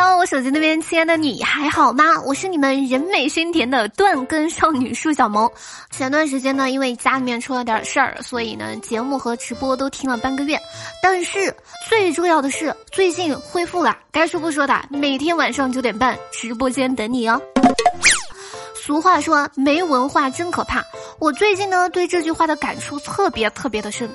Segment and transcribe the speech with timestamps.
[0.00, 2.04] Hello，我手机那边亲爱的你还好吗？
[2.24, 5.50] 我是你们人美心甜的断根少女树小萌。
[5.90, 10.56] 前段时间呢，因为家里面出了点事儿，所以呢，节目和直播都停了半个月。
[11.02, 11.52] 但是
[11.88, 13.98] 最重要的是，最近恢复了。
[14.12, 17.42] 该说不说的，每天晚上九点半直播间等你哦。
[18.76, 20.80] 俗话说没文化真可怕。
[21.18, 24.08] 我最近呢，对这句话的感触特别特别的深，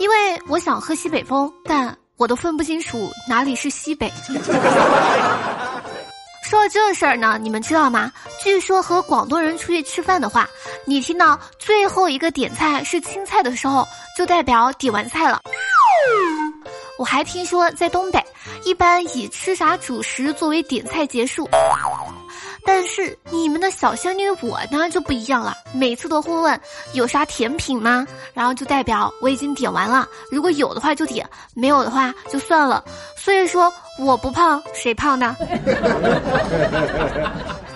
[0.00, 1.96] 因为我想喝西北风，但。
[2.20, 4.12] 我都分不清楚哪里是西北。
[6.42, 8.12] 说到这事儿呢，你们知道吗？
[8.38, 10.46] 据说和广东人出去吃饭的话，
[10.84, 13.88] 你听到最后一个点菜是青菜的时候，
[14.18, 15.40] 就代表点完菜了。
[16.98, 18.22] 我还听说在东北，
[18.66, 21.48] 一般以吃啥主食作为点菜结束。
[22.64, 26.60] 但是你们的小仙女我呢就不一样了，每次都会问
[26.92, 28.06] 有啥甜品吗？
[28.34, 32.84] 然后就代表我已经点完了，如果有的话就点，没有的话就算了。
[33.16, 35.36] 所以说我不胖，谁胖呢？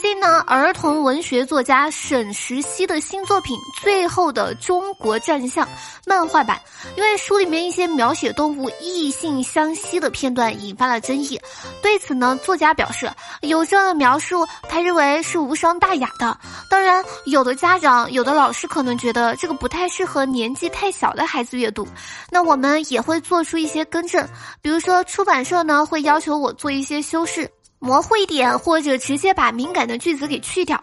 [0.00, 5.66] 最近呢，儿童文学作家沈石溪的新作品《最后的中国战象》
[6.06, 6.56] 漫画版，
[6.96, 11.40] 因为书里面一些描写动物异性相吸的片段引发了争议。
[11.82, 13.10] 对此呢，作家表示，
[13.40, 16.38] 有这样的描述，他认为是无伤大雅的。
[16.70, 21.84] 当然，有的家长、有的老师可能觉得这个不太适合年纪太小的孩子阅读，
[22.30, 24.24] 那我们也会做出一些更正，
[24.62, 27.50] 比如说出版社呢会要求我做一些修饰。
[27.78, 30.80] 模糊一点，或者直接把敏感的句子给去掉。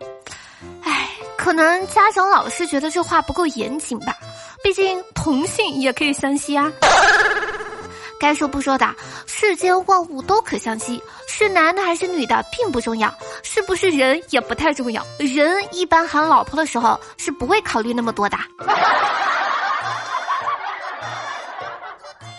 [0.82, 4.16] 唉，可能家长老师觉得这话不够严谨吧。
[4.64, 6.72] 毕竟同性也可以相吸啊。
[8.18, 8.96] 该说不说的，
[9.28, 15.06] 世间万物都可相吸，是男的还是女的并不重要，是不是人也不太重要。
[15.20, 18.38] 人一般喊老婆的时候是不会考虑那么多的。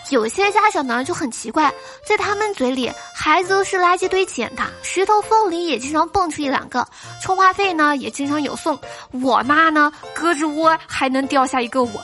[0.09, 1.73] 有些家长呢就很奇怪，
[2.05, 6.87] 在他们嘴里，孩子都是垃圾堆捡的，石头缝里也经常蹦出一两个，
[7.21, 8.79] 充话费呢也经常有送。
[9.11, 11.91] 我妈呢，胳肢窝还能掉下一个我。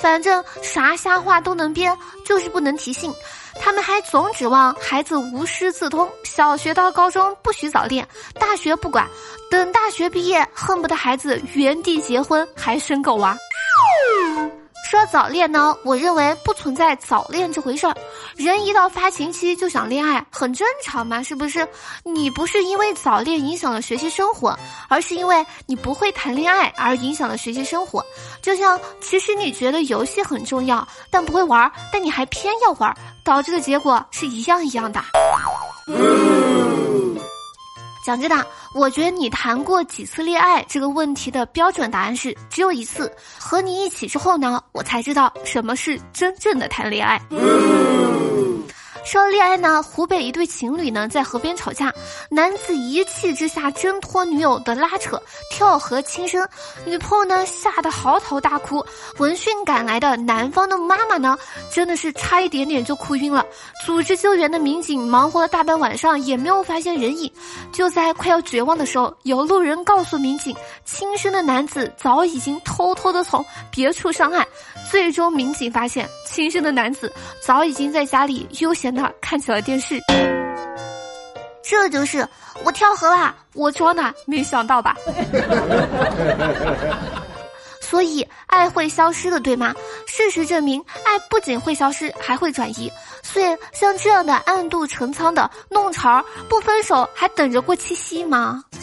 [0.00, 1.94] 反正啥瞎话都能编，
[2.24, 3.12] 就是不能提性。
[3.60, 9.06] 他们还总指望孩子无师自通，小学到高中不许早恋，大学不管，
[9.50, 13.36] 等大学毕业，恨不得孩子原地结婚还生狗娃。
[14.90, 17.94] 说早恋呢，我认为不存在早恋这回事儿。
[18.34, 21.64] 人一到发情期就想恋爱，很正常嘛，是不是？
[22.02, 24.58] 你不是因为早恋影响了学习生活，
[24.88, 28.04] 而是因为你不会谈恋爱而影响了学习生活。
[28.42, 32.92] 就像其实你觉得游戏很重要，但不会玩，但你还偏要玩，
[33.22, 35.00] 导致的结果是一样一样的。
[38.04, 38.42] 蒋知道，
[38.74, 43.12] 我觉得你谈过几次恋爱这个问题的标准答案是只有一次。
[43.38, 47.20] 和你一起之后呢，我才知道什么是真正的谈恋爱。
[49.10, 51.92] 说恋爱呢，湖北一对情侣呢在河边吵架，
[52.28, 56.48] 男子一气之下挣脱女友的拉扯，跳河轻生，
[56.84, 58.86] 女朋友呢吓得嚎啕大哭。
[59.18, 61.36] 闻讯赶来的男方的妈妈呢，
[61.72, 63.44] 真的是差一点点就哭晕了。
[63.84, 67.28] 组织救援的民警忙活了大半晚上，也没有发现人影。
[67.72, 70.54] 就在快要绝望的时候，有路人告诉民警，
[70.84, 74.46] 轻生的男子早已经偷偷的从别处上岸。
[74.88, 80.00] 最终，民警发现轻生的男子早已经在家里悠闲的看起了电视。
[81.62, 82.26] 这就是
[82.64, 84.96] 我跳河啦，我装的，没想到吧？
[87.80, 89.74] 所以爱会消失的，对吗？
[90.06, 92.90] 事实证明，爱不仅会消失，还会转移。
[93.22, 98.64] 所以，像这样的暗度陈仓的弄潮，不分手还等着过七夕吗？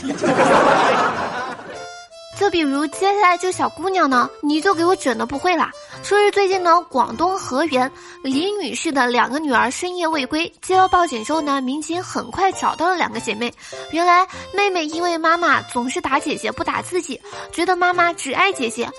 [2.38, 5.72] 就比如接下来这小姑娘呢，你就给我整的不会啦。
[6.03, 7.91] 说是最近呢，广东河源
[8.24, 13.53] 李女士的两个女儿深夜未归，接到报警之后呢，民警很快找到了两个姐妹。
[13.91, 17.19] 原来妹妹因为妈妈总是打姐姐不打自己，
[17.52, 18.90] 觉得妈妈只爱姐姐，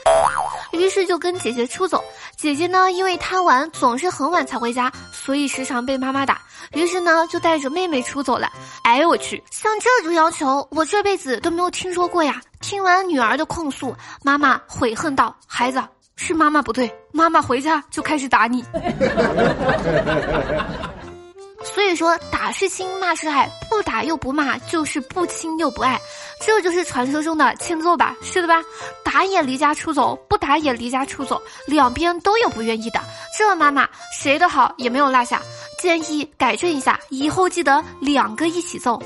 [0.73, 2.05] 于是就跟姐姐出走。
[2.37, 6.43] 姐姐呢，因为贪玩总是很晚才回家，所以时常被妈妈打，
[6.73, 8.53] 于是呢就带着妹妹出走了。
[8.83, 12.41] 哎呦我去，像这种要求，我这辈子都没有听说过呀。
[12.61, 15.81] 听完女儿的控诉，妈妈悔恨道：“孩子，
[16.19, 18.65] 是妈妈不对，妈妈回家就开始打你。
[21.65, 26.01] ”所以说，打是亲，骂是爱，不打又不骂，就是不亲又不爱，
[26.45, 28.15] 这就是传说中的欠揍吧？
[28.23, 28.63] 是的吧？
[29.05, 33.01] 打也离家出走，不打也离家出走，两边都有不愿意的，
[33.37, 35.41] 这妈妈谁的好也没有落下，
[35.81, 39.01] 建议改正一下，以后记得两个一起揍。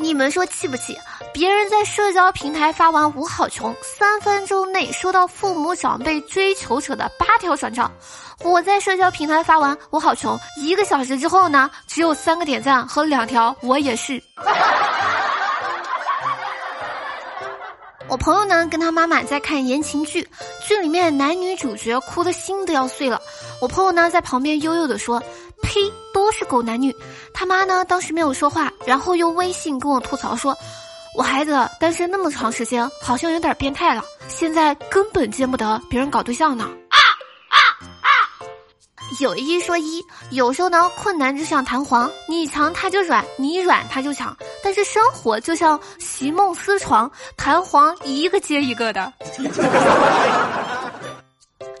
[0.00, 0.96] 你们说气不气？
[1.32, 7.88] 别人在社交平台发完“我好穷”，三分钟内收到父母长辈追求者的八条转账；
[8.42, 14.20] 我在社交平台发完“我好穷”，一个小时之后呢，只有三个点赞和两条“我也是”。
[18.08, 20.26] 我朋友呢，跟他妈妈在看言情剧，
[20.66, 23.20] 剧里面男女主角哭的心都要碎了。
[23.60, 25.22] 我朋友呢，在旁边悠悠的说
[25.62, 25.74] ：“呸，
[26.12, 26.94] 都是狗男女。”
[27.34, 30.56] 他妈呢，当时没有说话，然后用微信跟我吐槽说
[31.18, 36.96] ：“我孩子单身那么长时间，好像有点变态了，现在根本见不得别人搞对象呢。”啊
[37.48, 37.58] 啊
[38.02, 38.08] 啊
[39.18, 40.00] 有一说一，
[40.30, 44.36] 有时候呢，困难就像弹簧，你强它就软，你软它就强。
[44.62, 49.12] 但是生活就像席梦思床，弹簧一个接一个的。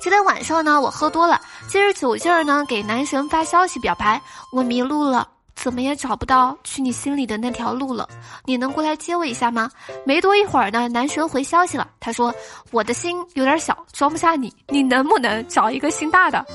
[0.00, 4.20] 今天晚上呢，我喝多了，借着酒劲儿呢，给男神发消息表白，
[4.52, 5.28] 我迷路了。
[5.60, 8.08] 怎么也找不到去你心里的那条路了，
[8.44, 9.68] 你能过来接我一下吗？
[10.04, 12.32] 没多一会儿呢，男神回消息了，他说
[12.70, 16.46] 我的心有点小，装不下你，你能不能找一个心大的？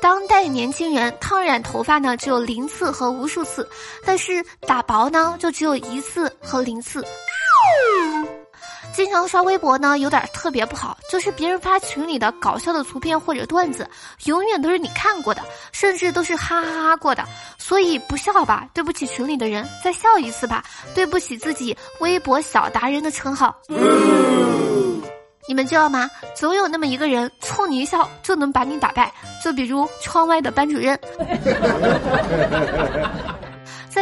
[0.00, 3.68] 当代年轻人烫染头发呢，只有零次和无数次，
[4.04, 7.04] 但是打薄呢，就只有一次和零次。
[8.92, 13.88] 经常刷微博呢，有点特别不好，就是别人发群里的搞笑的图片或者段子，
[14.26, 15.42] 永远都是你看过的，
[15.72, 17.24] 甚至都是哈哈哈过的。
[17.58, 20.62] 所以不笑吧，对不起群里的人；再笑一次吧，
[20.94, 23.56] 对不起自己微博小达人的称号。
[25.48, 26.08] 你们知道吗？
[26.36, 29.12] 总有那么一个人，冲你一笑就能把你打败。
[29.42, 30.98] 就比如窗外的班主任。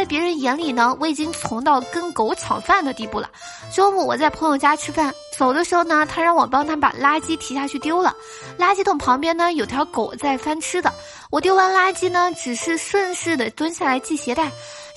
[0.01, 3.29] 在别人眼里呢，我已经穷到跟狗抢饭的地步了。
[3.71, 8.11] 周末我在朋友家吃饭，走的时候呢，他让我帮他把垃圾提下去丢了。
[8.57, 10.91] 垃圾桶旁边呢有条狗在翻吃的。
[11.29, 14.51] 我丢完垃圾呢，只是顺势的蹲下来系鞋带，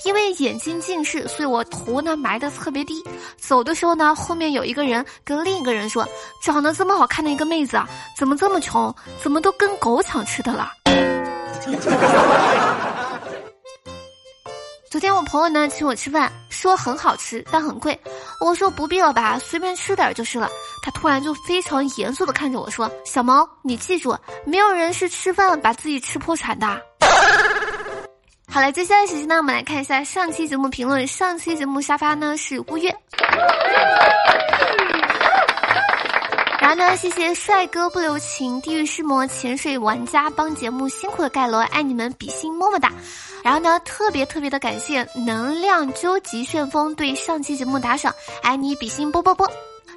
[0.05, 3.03] 因为眼睛近视，所以我头呢埋的特别低。
[3.37, 6.03] 走的时候呢，后面有一个人跟另一个人说
[6.41, 7.87] ：“长得这么好看的一个妹子啊，
[8.17, 8.91] 怎么这么穷？
[9.21, 10.71] 怎么都跟狗抢吃的了？”
[14.91, 17.99] 昨天我朋友呢请我吃饭，说很好吃，但很贵。
[18.39, 20.47] 我说不必了吧，随便吃点就是了。
[20.81, 24.15] 他突然就非常严肃的看着我说：“小毛，你记住，
[24.45, 26.67] 没有人是吃饭把自己吃破产的。
[28.47, 31.05] ”好了，接下来时间呢，我们来看一下上期节目评论。
[31.05, 32.95] 上期节目沙发呢是乌月。
[36.61, 42.91] 然后呢，谢谢帅哥不留情、地狱尸魔、潜水玩家帮节目辛苦的盖楼，爱你们，比心么么哒。
[43.45, 48.11] 然后呢，特别特别的感谢能量究极旋风对上期节目打赏，
[48.41, 49.47] 爱你比心啵啵啵。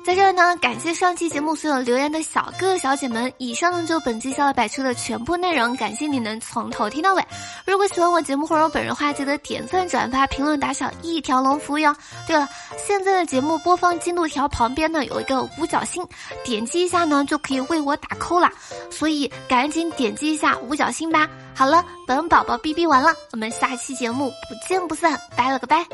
[0.09, 3.31] 在这儿呢，感谢上期节目所有留言的小哥哥小姐们。
[3.37, 7.23] 以上呢就本期笑料百出的全部内容，感谢你能从头听到尾。
[7.67, 11.95] 如果喜欢我节目或者我本人的话，记得点赞、转发、评论、打赏，一条龙服务哟。
[12.27, 16.03] 对了，现在的节目播放进度条旁边呢有一个五角星，
[16.43, 18.51] 点击一下呢就可以为我打 call 啦，
[18.91, 21.29] 所以赶紧点击一下五角星吧。
[21.55, 25.85] 好了，本宝宝哔哔完了，我们下期节目不见不散，拜了个拜。